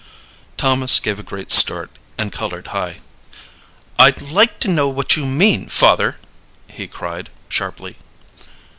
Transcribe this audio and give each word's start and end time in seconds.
Thomas 0.57 0.99
gave 0.99 1.19
a 1.19 1.21
great 1.21 1.51
start 1.51 1.91
and 2.17 2.31
colored 2.31 2.65
high. 2.73 3.01
"I'd 3.99 4.19
like 4.19 4.57
to 4.61 4.67
know 4.67 4.87
what 4.87 5.15
you 5.15 5.27
mean, 5.27 5.67
father," 5.69 6.17
he 6.67 6.87
cried, 6.87 7.29
sharply. 7.49 7.97